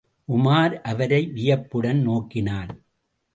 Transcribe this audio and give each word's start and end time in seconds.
உமார் 0.27 0.73
அவரை 0.81 1.27
வியப்புடன் 1.27 2.01
நோக்கினான். 2.01 2.71